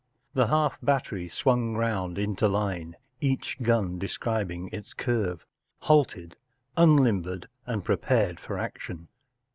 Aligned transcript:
The 0.33 0.47
half 0.47 0.79
battery 0.81 1.27
swung 1.29 1.75
round 1.75 2.17
into 2.17 2.47
line— 2.47 2.95
each 3.19 3.61
gun 3.61 3.99
describing 3.99 4.71
its 4.73 4.95
curve—halted, 4.95 6.37
un¬ 6.75 6.99
limbered, 6.99 7.47
and 7.67 7.85
prepared 7.85 8.39
for 8.39 8.57
action. 8.57 9.09